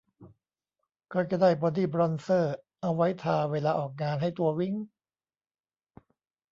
[1.13, 4.73] ก็จะได้บอดี้บรอนเซอร์เอาไว้ทาเวลาออกงานให้ตัววิ้ง